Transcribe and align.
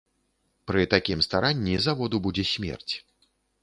Пры 0.71 0.81
такім 0.95 1.23
старанні 1.27 1.79
заводу 1.87 2.25
будзе 2.27 2.51
смерць. 2.57 2.93